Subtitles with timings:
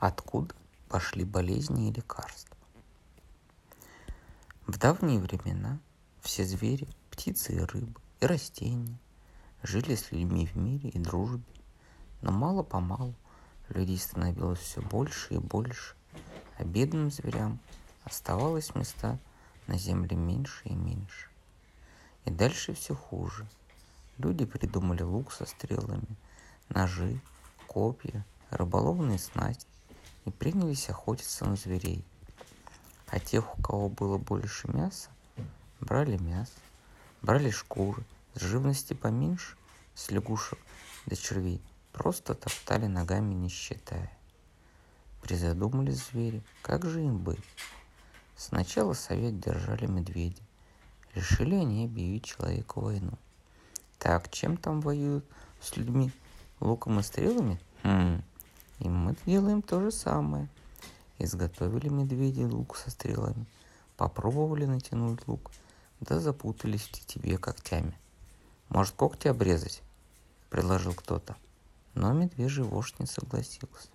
[0.00, 0.54] откуда
[0.88, 2.56] пошли болезни и лекарства.
[4.66, 5.78] В давние времена
[6.22, 8.98] все звери, птицы и рыбы, и растения
[9.62, 11.44] жили с людьми в мире и дружбе,
[12.22, 13.14] но мало-помалу
[13.68, 15.94] людей становилось все больше и больше,
[16.56, 17.58] а бедным зверям
[18.04, 19.18] оставалось места
[19.66, 21.28] на земле меньше и меньше.
[22.24, 23.46] И дальше все хуже.
[24.16, 26.16] Люди придумали лук со стрелами,
[26.70, 27.20] ножи,
[27.66, 29.66] копья, рыболовные снасти
[30.30, 32.04] и принялись охотиться на зверей.
[33.08, 35.10] А тех, у кого было больше мяса,
[35.80, 36.52] брали мясо,
[37.20, 38.04] брали шкуры,
[38.34, 39.56] с живности поменьше,
[39.94, 40.58] с лягушек
[41.06, 41.60] до червей,
[41.92, 44.10] просто топтали ногами, не считая.
[45.22, 47.44] Призадумались звери, как же им быть?
[48.36, 50.42] Сначала совет держали медведи.
[51.14, 53.12] Решили они объявить человеку войну.
[53.98, 55.24] Так, чем там воюют
[55.60, 56.12] с людьми?
[56.60, 57.58] Луком и стрелами?
[57.82, 58.22] Хм,
[58.80, 60.48] и мы делаем то же самое.
[61.18, 63.46] Изготовили медведи лук со стрелами,
[63.96, 65.50] попробовали натянуть лук,
[66.00, 67.96] да запутались в тетиве когтями.
[68.70, 69.82] Может, когти обрезать?
[70.48, 71.36] Предложил кто-то.
[71.94, 73.88] Но медвежий вождь не согласился.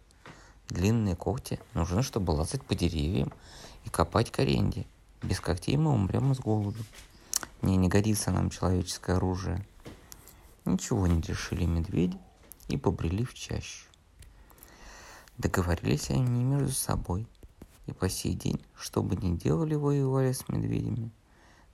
[0.69, 3.33] Длинные когти нужны, чтобы лазать по деревьям
[3.85, 4.85] и копать коренья.
[5.23, 6.83] Без когтей мы умрем с голоду.
[7.61, 9.65] Не, не годится нам человеческое оружие.
[10.65, 12.17] Ничего не решили медведи
[12.67, 13.88] и побрели в чащу.
[15.38, 17.28] Договорились они между собой,
[17.88, 21.11] и по сей день, что бы ни делали, воевали с медведями.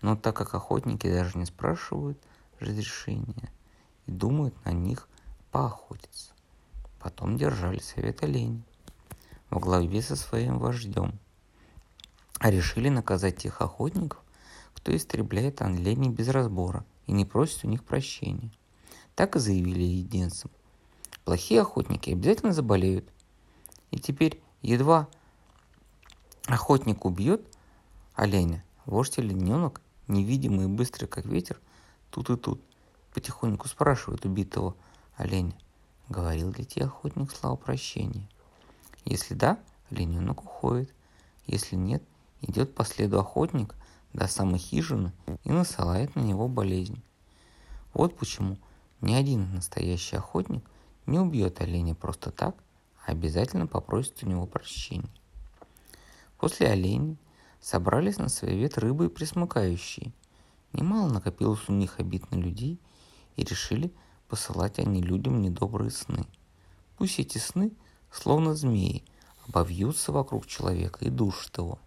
[0.02, 2.18] Но так как охотники даже не спрашивают
[2.60, 3.52] разрешения
[4.08, 5.08] и думают на них
[5.52, 6.34] поохотиться.
[7.00, 8.64] Потом держали совет оленей
[9.52, 11.20] во главе со своим вождем.
[12.40, 14.24] А решили наказать тех охотников,
[14.74, 18.52] кто истребляет оленей без разбора и не просит у них прощения.
[19.14, 20.50] Так и заявили единцам.
[21.26, 23.08] Плохие охотники обязательно заболеют–
[23.92, 25.08] и теперь едва
[26.48, 27.46] охотник убьет
[28.16, 31.60] оленя, вождь олененок, невидимый и быстрый, как ветер,
[32.10, 32.62] тут и тут,
[33.14, 34.76] потихоньку спрашивает убитого
[35.16, 35.56] оленя,
[36.10, 38.28] говорил ли тебе охотник слава прощения.
[39.06, 40.94] Если да, олененок уходит.
[41.48, 42.04] Если нет,
[42.42, 43.76] идет по следу охотник
[44.14, 45.12] до самой хижины
[45.44, 47.02] и насылает на него болезнь.
[47.94, 48.58] Вот почему
[49.02, 50.64] ни один настоящий охотник
[51.08, 52.56] не убьет оленя просто так–
[53.06, 55.10] обязательно попросит у него прощения.
[56.38, 57.18] После оленей
[57.60, 60.12] собрались на совет рыбы и присмыкающие.
[60.74, 62.80] Немало накопилось у них обид на людей,
[63.36, 63.92] и решили
[64.28, 66.26] посылать они людям недобрые сны.
[66.98, 67.72] Пусть эти сны,
[68.12, 69.04] словно змеи,
[69.48, 71.80] обовьются вокруг человека и душат его.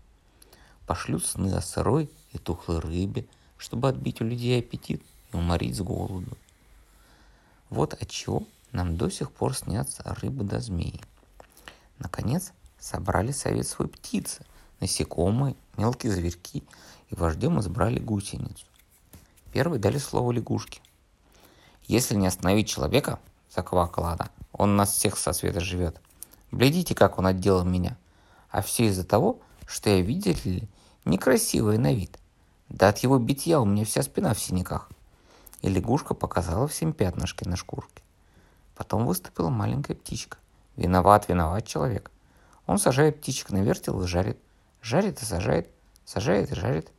[0.87, 3.27] Пошлют сны о сырой и тухлой рыбе,
[3.57, 5.03] чтобы отбить у людей аппетит
[5.33, 6.37] и уморить с голоду.
[7.71, 11.01] Вот отчего нам до сих пор снятся рыбы да змеи.
[11.99, 14.45] Наконец, собрали совет свой птицы,
[14.81, 16.65] насекомые, мелкие зверьки,
[17.09, 18.67] и вождем избрали гусеницу.
[19.53, 20.81] Первый дали слово лягушке.
[21.84, 23.21] «Если не остановить человека,—
[23.55, 26.01] заквакала она,— он нас всех со света живет.
[26.51, 27.97] Глядите, как он отделал меня.
[28.51, 30.69] А все из-за того, что я, видите ли,
[31.05, 32.19] некрасивый на вид.
[32.69, 34.89] Да от его битья у меня вся спина в синяках.
[35.63, 38.03] И лягушка показала всем пятнышки на шкурке.
[38.75, 40.39] Потом выступила маленькая птичка.
[40.77, 42.11] Виноват, виноват человек.
[42.67, 44.39] Он сажает птичек на вертел и жарит.
[44.83, 45.71] Жарит и сажает,
[46.05, 46.91] сажает и жарит.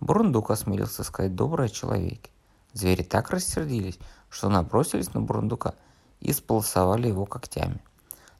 [0.00, 2.30] Бурундук осмелился сказать доброе человеке.
[2.72, 3.98] Звери так рассердились,
[4.28, 5.74] что набросились на Бурундука
[6.20, 7.80] и сполосовали его когтями.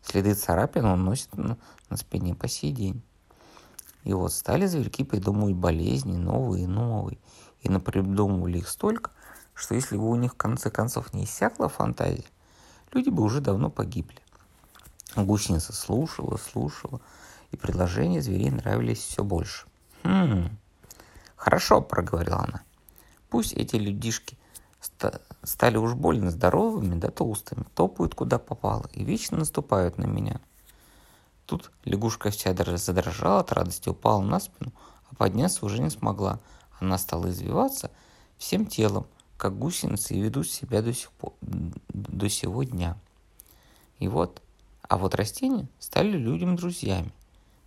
[0.02, 1.56] Следы царапин он носит на,
[1.88, 3.02] на спине по сей день.
[4.04, 7.18] И вот стали зверьки придумывать болезни новые и новые.
[7.62, 9.10] И напридумывали их столько,
[9.54, 12.24] что если бы у них в конце концов не иссякла фантазия,
[12.92, 14.18] люди бы уже давно погибли.
[15.14, 17.00] Гусеница слушала, слушала,
[17.50, 19.66] и предложения зверей нравились все больше.
[20.02, 20.56] «Хм,
[21.36, 22.62] хорошо»,— проговорила она.
[23.30, 24.36] «Пусть эти людишки
[24.80, 30.40] ст- стали уж больно здоровыми да толстыми, топают куда попало и вечно наступают на меня».
[31.46, 34.72] Тут лягушка вся задрожала от радости, упала на спину,
[35.10, 36.40] а подняться уже не смогла.
[36.80, 37.90] Она стала извиваться
[38.36, 39.06] всем телом,
[39.36, 42.96] как гусеницы и ведут себя до сих пор, до сего дня.
[43.98, 44.42] И вот,
[44.82, 47.12] а вот растения стали людям друзьями.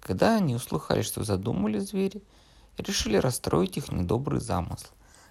[0.01, 2.21] Когда они услыхали, что задумали звери,
[2.77, 4.88] решили расстроить их недобрый замысл.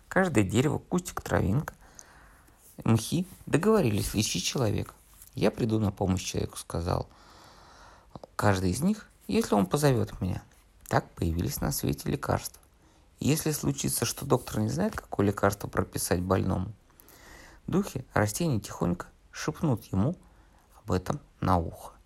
[0.08, 1.74] Каждое дерево, кустик, травинка,
[2.84, 4.94] мхи договорились лечить человека.
[5.34, 7.08] Я приду на помощь человеку, сказал
[8.38, 10.42] каждый из них, если он позовет меня.
[10.88, 12.62] Так появились на свете лекарства.
[13.20, 16.72] Если случится, что доктор не знает, какое лекарство прописать больному,
[17.66, 20.16] духи растений тихонько шепнут ему
[20.76, 21.97] об этом на ухо.